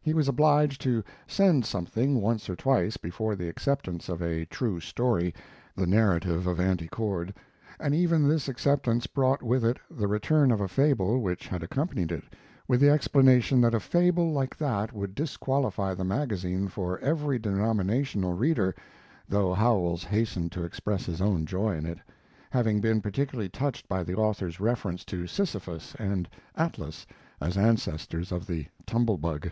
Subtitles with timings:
[0.00, 4.78] He was obliged to "send something" once or twice before the acceptance of "A True
[4.78, 5.34] Story,"
[5.74, 7.34] the narrative of Auntie Cord,
[7.80, 12.12] and even this acceptance brought with it the return of a fable which had accompanied
[12.12, 12.22] it,
[12.68, 18.32] with the explanation that a fable like that would disqualify the magazine for every denominational
[18.32, 18.76] reader,
[19.28, 21.98] though Howells hastened to express his own joy in it,
[22.50, 27.08] having been particularly touched by the author's reference to Sisyphus and Atlas
[27.40, 29.50] as ancestors of the tumble bug.